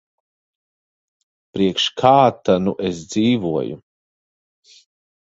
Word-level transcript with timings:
Priekš 1.57 1.83
kā 2.01 2.13
ta 2.49 2.55
nu 2.63 2.73
es 2.91 3.03
dzīvoju. 3.11 3.77